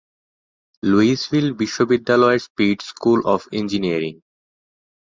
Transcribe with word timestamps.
Louisville 0.83 1.47
বিশ্ববিদ্যালয়ের 1.59 2.43
Speed 2.47 2.77
School 2.89 3.19
of 3.25 3.41
engineering. 3.51 4.13